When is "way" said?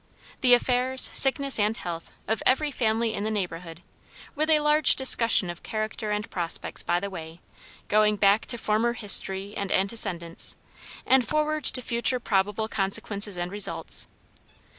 7.11-7.39